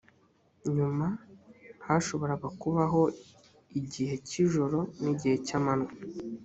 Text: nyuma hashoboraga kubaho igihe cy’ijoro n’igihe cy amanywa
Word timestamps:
nyuma 0.75 1.07
hashoboraga 1.85 2.47
kubaho 2.61 3.01
igihe 3.79 4.13
cy’ijoro 4.27 4.77
n’igihe 5.01 5.35
cy 5.45 5.53
amanywa 5.57 5.91